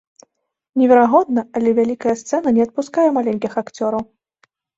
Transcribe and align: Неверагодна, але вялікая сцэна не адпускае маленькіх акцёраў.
Неверагодна, 0.81 1.43
але 1.59 1.69
вялікая 1.81 2.15
сцэна 2.23 2.47
не 2.57 2.63
адпускае 2.67 3.05
маленькіх 3.19 3.53
акцёраў. 3.65 4.03